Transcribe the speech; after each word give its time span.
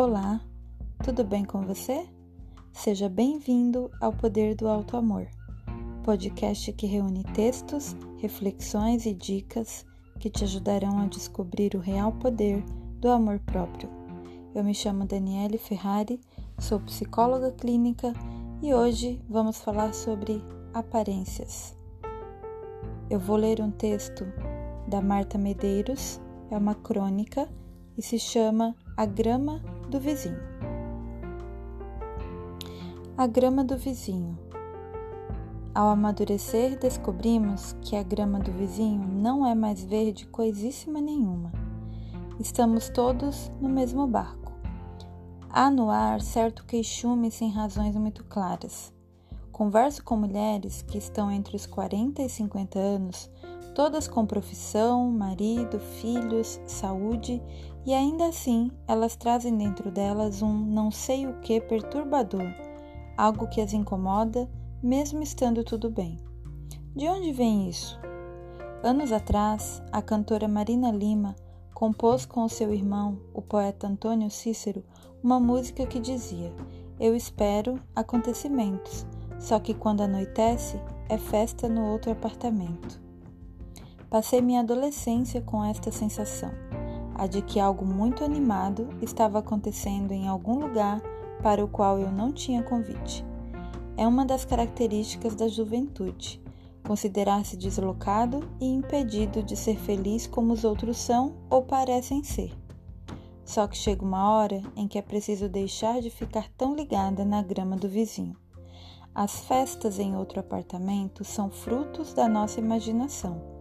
Olá, 0.00 0.40
tudo 1.02 1.24
bem 1.24 1.44
com 1.44 1.62
você? 1.62 2.06
Seja 2.72 3.08
bem-vindo 3.08 3.90
ao 4.00 4.12
Poder 4.12 4.54
do 4.54 4.68
Alto 4.68 4.96
Amor, 4.96 5.26
podcast 6.04 6.72
que 6.74 6.86
reúne 6.86 7.24
textos, 7.34 7.96
reflexões 8.18 9.06
e 9.06 9.12
dicas 9.12 9.84
que 10.20 10.30
te 10.30 10.44
ajudarão 10.44 11.00
a 11.00 11.08
descobrir 11.08 11.74
o 11.74 11.80
real 11.80 12.12
poder 12.12 12.62
do 13.00 13.08
amor 13.08 13.40
próprio. 13.40 13.90
Eu 14.54 14.62
me 14.62 14.72
chamo 14.72 15.04
Daniele 15.04 15.58
Ferrari, 15.58 16.20
sou 16.60 16.78
psicóloga 16.78 17.50
clínica 17.50 18.12
e 18.62 18.72
hoje 18.72 19.20
vamos 19.28 19.60
falar 19.60 19.92
sobre 19.92 20.40
aparências. 20.72 21.76
Eu 23.10 23.18
vou 23.18 23.34
ler 23.34 23.60
um 23.60 23.72
texto 23.72 24.24
da 24.86 25.02
Marta 25.02 25.36
Medeiros, 25.36 26.20
é 26.52 26.56
uma 26.56 26.76
crônica 26.76 27.48
e 27.96 28.00
se 28.00 28.16
chama 28.16 28.76
A 28.96 29.04
Grama 29.04 29.60
do 29.88 29.98
Vizinho. 29.98 30.38
A 33.16 33.26
grama 33.26 33.64
do 33.64 33.76
vizinho. 33.76 34.38
Ao 35.74 35.88
amadurecer, 35.88 36.78
descobrimos 36.78 37.74
que 37.80 37.96
a 37.96 38.02
grama 38.02 38.38
do 38.38 38.52
vizinho 38.52 39.08
não 39.08 39.44
é 39.44 39.54
mais 39.54 39.82
verde 39.82 40.26
coisíssima 40.26 41.00
nenhuma. 41.00 41.50
Estamos 42.38 42.88
todos 42.90 43.50
no 43.60 43.68
mesmo 43.68 44.06
barco. 44.06 44.52
Há 45.50 45.70
no 45.70 45.90
ar 45.90 46.20
certo 46.20 46.64
queixume 46.64 47.30
sem 47.30 47.50
razões 47.50 47.96
muito 47.96 48.22
claras. 48.24 48.92
Converso 49.50 50.04
com 50.04 50.16
mulheres 50.16 50.82
que 50.82 50.98
estão 50.98 51.30
entre 51.30 51.56
os 51.56 51.66
40 51.66 52.22
e 52.22 52.28
50 52.28 52.78
anos 52.78 53.28
todas 53.78 54.08
com 54.08 54.26
profissão, 54.26 55.08
marido, 55.08 55.78
filhos, 55.78 56.60
saúde, 56.66 57.40
e 57.86 57.94
ainda 57.94 58.26
assim 58.26 58.72
elas 58.88 59.14
trazem 59.14 59.56
dentro 59.56 59.88
delas 59.88 60.42
um 60.42 60.52
não 60.52 60.90
sei 60.90 61.28
o 61.28 61.34
que 61.34 61.60
perturbador, 61.60 62.52
algo 63.16 63.46
que 63.46 63.60
as 63.60 63.72
incomoda, 63.72 64.50
mesmo 64.82 65.22
estando 65.22 65.62
tudo 65.62 65.88
bem. 65.88 66.16
De 66.96 67.08
onde 67.08 67.30
vem 67.30 67.68
isso? 67.68 67.96
Anos 68.82 69.12
atrás, 69.12 69.80
a 69.92 70.02
cantora 70.02 70.48
Marina 70.48 70.90
Lima 70.90 71.36
compôs 71.72 72.26
com 72.26 72.48
seu 72.48 72.74
irmão, 72.74 73.20
o 73.32 73.40
poeta 73.40 73.86
Antônio 73.86 74.28
Cícero, 74.28 74.82
uma 75.22 75.38
música 75.38 75.86
que 75.86 76.00
dizia: 76.00 76.52
Eu 76.98 77.14
espero 77.14 77.80
acontecimentos, 77.94 79.06
só 79.38 79.60
que 79.60 79.72
quando 79.72 80.00
anoitece 80.00 80.80
é 81.08 81.16
festa 81.16 81.68
no 81.68 81.84
outro 81.84 82.10
apartamento. 82.10 83.06
Passei 84.10 84.40
minha 84.40 84.60
adolescência 84.60 85.42
com 85.42 85.62
esta 85.62 85.92
sensação, 85.92 86.50
a 87.14 87.26
de 87.26 87.42
que 87.42 87.60
algo 87.60 87.84
muito 87.84 88.24
animado 88.24 88.88
estava 89.02 89.38
acontecendo 89.38 90.12
em 90.12 90.26
algum 90.26 90.58
lugar 90.58 91.02
para 91.42 91.62
o 91.62 91.68
qual 91.68 91.98
eu 91.98 92.10
não 92.10 92.32
tinha 92.32 92.62
convite. 92.62 93.22
É 93.98 94.08
uma 94.08 94.24
das 94.24 94.46
características 94.46 95.34
da 95.34 95.46
juventude, 95.46 96.42
considerar-se 96.86 97.54
deslocado 97.54 98.48
e 98.58 98.64
impedido 98.64 99.42
de 99.42 99.54
ser 99.54 99.76
feliz 99.76 100.26
como 100.26 100.54
os 100.54 100.64
outros 100.64 100.96
são 100.96 101.34
ou 101.50 101.64
parecem 101.64 102.24
ser. 102.24 102.50
Só 103.44 103.66
que 103.66 103.76
chega 103.76 104.02
uma 104.02 104.32
hora 104.32 104.62
em 104.74 104.88
que 104.88 104.96
é 104.96 105.02
preciso 105.02 105.50
deixar 105.50 106.00
de 106.00 106.08
ficar 106.08 106.48
tão 106.56 106.74
ligada 106.74 107.26
na 107.26 107.42
grama 107.42 107.76
do 107.76 107.90
vizinho. 107.90 108.34
As 109.14 109.40
festas 109.40 109.98
em 109.98 110.16
outro 110.16 110.40
apartamento 110.40 111.24
são 111.24 111.50
frutos 111.50 112.14
da 112.14 112.26
nossa 112.26 112.58
imaginação 112.58 113.57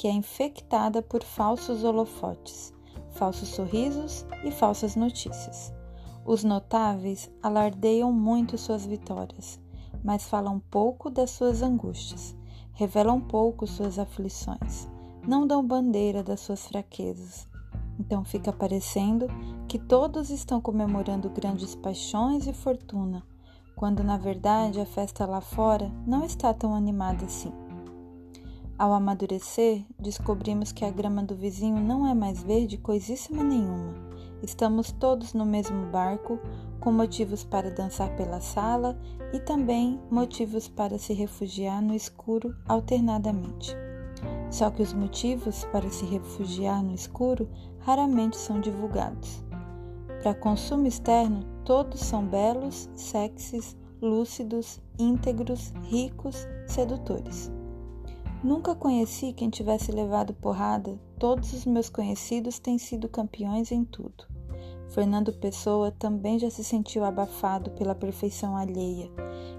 que 0.00 0.08
é 0.08 0.12
infectada 0.12 1.02
por 1.02 1.22
falsos 1.22 1.84
holofotes, 1.84 2.72
falsos 3.10 3.50
sorrisos 3.50 4.24
e 4.42 4.50
falsas 4.50 4.96
notícias. 4.96 5.74
Os 6.24 6.42
notáveis 6.42 7.30
alardeiam 7.42 8.10
muito 8.10 8.56
suas 8.56 8.86
vitórias, 8.86 9.60
mas 10.02 10.24
falam 10.24 10.58
pouco 10.58 11.10
das 11.10 11.32
suas 11.32 11.60
angústias, 11.60 12.34
revelam 12.72 13.20
pouco 13.20 13.66
suas 13.66 13.98
aflições, 13.98 14.88
não 15.28 15.46
dão 15.46 15.62
bandeira 15.62 16.22
das 16.22 16.40
suas 16.40 16.66
fraquezas. 16.66 17.46
Então 17.98 18.24
fica 18.24 18.54
parecendo 18.54 19.26
que 19.68 19.78
todos 19.78 20.30
estão 20.30 20.62
comemorando 20.62 21.28
grandes 21.28 21.74
paixões 21.74 22.46
e 22.46 22.54
fortuna, 22.54 23.22
quando 23.76 24.02
na 24.02 24.16
verdade 24.16 24.80
a 24.80 24.86
festa 24.86 25.26
lá 25.26 25.42
fora 25.42 25.92
não 26.06 26.24
está 26.24 26.54
tão 26.54 26.74
animada 26.74 27.26
assim. 27.26 27.52
Ao 28.80 28.94
amadurecer, 28.94 29.84
descobrimos 29.98 30.72
que 30.72 30.86
a 30.86 30.90
grama 30.90 31.22
do 31.22 31.34
vizinho 31.34 31.78
não 31.78 32.06
é 32.06 32.14
mais 32.14 32.42
verde 32.42 32.78
coisíssima 32.78 33.44
nenhuma. 33.44 33.92
Estamos 34.42 34.90
todos 34.90 35.34
no 35.34 35.44
mesmo 35.44 35.84
barco, 35.88 36.38
com 36.80 36.90
motivos 36.90 37.44
para 37.44 37.70
dançar 37.70 38.16
pela 38.16 38.40
sala 38.40 38.98
e 39.34 39.38
também 39.38 40.00
motivos 40.10 40.66
para 40.66 40.98
se 40.98 41.12
refugiar 41.12 41.82
no 41.82 41.92
escuro 41.94 42.56
alternadamente. 42.66 43.76
Só 44.50 44.70
que 44.70 44.80
os 44.80 44.94
motivos 44.94 45.62
para 45.66 45.90
se 45.90 46.06
refugiar 46.06 46.82
no 46.82 46.94
escuro 46.94 47.50
raramente 47.80 48.38
são 48.38 48.62
divulgados. 48.62 49.44
Para 50.22 50.32
consumo 50.32 50.86
externo, 50.86 51.44
todos 51.66 52.00
são 52.00 52.24
belos, 52.24 52.88
sexys, 52.94 53.76
lúcidos, 54.00 54.80
íntegros, 54.98 55.70
ricos, 55.82 56.48
sedutores. 56.66 57.52
Nunca 58.42 58.74
conheci 58.74 59.34
quem 59.34 59.50
tivesse 59.50 59.92
levado 59.92 60.32
porrada, 60.32 60.98
todos 61.18 61.52
os 61.52 61.66
meus 61.66 61.90
conhecidos 61.90 62.58
têm 62.58 62.78
sido 62.78 63.06
campeões 63.06 63.70
em 63.70 63.84
tudo. 63.84 64.24
Fernando 64.88 65.32
Pessoa 65.34 65.90
também 65.90 66.38
já 66.38 66.48
se 66.48 66.64
sentiu 66.64 67.04
abafado 67.04 67.70
pela 67.72 67.94
perfeição 67.94 68.56
alheia, 68.56 69.10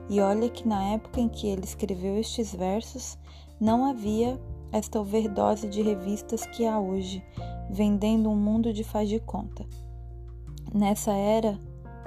e 0.09 0.19
olha 0.19 0.49
que 0.49 0.67
na 0.67 0.83
época 0.83 1.21
em 1.21 1.29
que 1.29 1.47
ele 1.47 1.63
escreveu 1.63 2.17
estes 2.17 2.55
versos, 2.55 3.19
não 3.59 3.85
havia 3.85 4.41
esta 4.71 4.99
overdose 4.99 5.67
de 5.67 5.83
revistas 5.83 6.43
que 6.47 6.65
há 6.65 6.79
hoje, 6.79 7.23
vendendo 7.69 8.31
um 8.31 8.35
mundo 8.35 8.73
de 8.73 8.83
faz 8.83 9.07
de 9.07 9.19
conta. 9.19 9.63
Nessa 10.73 11.11
era 11.11 11.59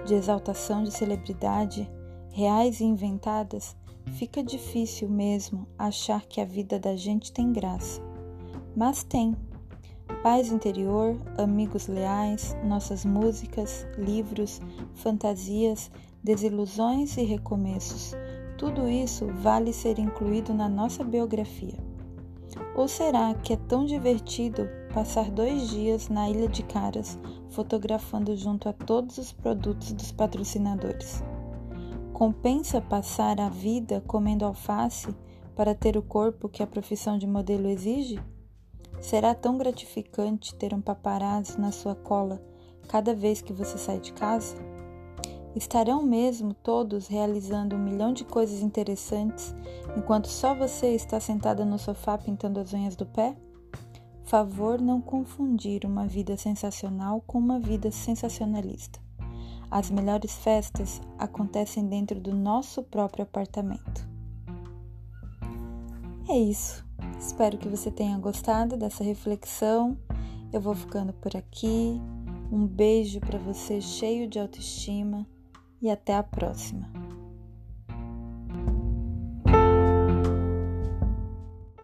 de 0.04 0.14
exaltação 0.14 0.82
de 0.82 0.90
celebridade, 0.90 1.88
reais 2.30 2.80
e 2.80 2.84
inventadas, 2.84 3.76
Fica 4.12 4.42
difícil 4.42 5.08
mesmo 5.08 5.66
achar 5.78 6.24
que 6.26 6.40
a 6.40 6.44
vida 6.44 6.78
da 6.78 6.94
gente 6.94 7.32
tem 7.32 7.52
graça. 7.52 8.00
Mas 8.76 9.02
tem. 9.02 9.36
Paz 10.22 10.52
interior, 10.52 11.16
amigos 11.36 11.88
leais, 11.88 12.56
nossas 12.64 13.04
músicas, 13.04 13.86
livros, 13.98 14.60
fantasias, 14.94 15.90
desilusões 16.22 17.16
e 17.16 17.24
recomeços. 17.24 18.14
Tudo 18.56 18.88
isso 18.88 19.26
vale 19.26 19.72
ser 19.72 19.98
incluído 19.98 20.54
na 20.54 20.68
nossa 20.68 21.02
biografia. 21.02 21.78
Ou 22.76 22.88
será 22.88 23.34
que 23.34 23.52
é 23.52 23.56
tão 23.56 23.84
divertido 23.84 24.68
passar 24.92 25.30
dois 25.30 25.70
dias 25.70 26.08
na 26.08 26.30
Ilha 26.30 26.48
de 26.48 26.62
Caras 26.62 27.18
fotografando 27.50 28.36
junto 28.36 28.68
a 28.68 28.72
todos 28.72 29.18
os 29.18 29.32
produtos 29.32 29.92
dos 29.92 30.12
patrocinadores? 30.12 31.22
Compensa 32.14 32.80
passar 32.80 33.40
a 33.40 33.48
vida 33.48 34.00
comendo 34.06 34.44
alface 34.44 35.12
para 35.56 35.74
ter 35.74 35.96
o 35.96 36.02
corpo 36.02 36.48
que 36.48 36.62
a 36.62 36.66
profissão 36.66 37.18
de 37.18 37.26
modelo 37.26 37.66
exige? 37.66 38.22
Será 39.00 39.34
tão 39.34 39.58
gratificante 39.58 40.54
ter 40.54 40.72
um 40.72 40.80
paparazzo 40.80 41.60
na 41.60 41.72
sua 41.72 41.96
cola 41.96 42.40
cada 42.86 43.12
vez 43.16 43.42
que 43.42 43.52
você 43.52 43.76
sai 43.76 43.98
de 43.98 44.12
casa? 44.12 44.54
Estarão 45.56 46.04
mesmo 46.04 46.54
todos 46.54 47.08
realizando 47.08 47.74
um 47.74 47.82
milhão 47.82 48.12
de 48.12 48.24
coisas 48.24 48.62
interessantes 48.62 49.52
enquanto 49.96 50.28
só 50.28 50.54
você 50.54 50.94
está 50.94 51.18
sentada 51.18 51.64
no 51.64 51.80
sofá 51.80 52.16
pintando 52.16 52.60
as 52.60 52.72
unhas 52.72 52.94
do 52.94 53.06
pé? 53.06 53.36
Favor 54.22 54.80
não 54.80 55.00
confundir 55.00 55.84
uma 55.84 56.06
vida 56.06 56.36
sensacional 56.36 57.20
com 57.26 57.38
uma 57.38 57.58
vida 57.58 57.90
sensacionalista. 57.90 59.03
As 59.74 59.90
melhores 59.90 60.36
festas 60.36 61.00
acontecem 61.18 61.88
dentro 61.88 62.20
do 62.20 62.32
nosso 62.32 62.80
próprio 62.80 63.24
apartamento. 63.24 64.08
É 66.28 66.38
isso. 66.38 66.86
Espero 67.18 67.58
que 67.58 67.68
você 67.68 67.90
tenha 67.90 68.16
gostado 68.16 68.76
dessa 68.76 69.02
reflexão. 69.02 69.98
Eu 70.52 70.60
vou 70.60 70.76
ficando 70.76 71.12
por 71.14 71.36
aqui. 71.36 72.00
Um 72.52 72.68
beijo 72.68 73.18
para 73.18 73.36
você 73.36 73.80
cheio 73.80 74.28
de 74.28 74.38
autoestima 74.38 75.26
e 75.82 75.90
até 75.90 76.14
a 76.14 76.22
próxima. 76.22 76.88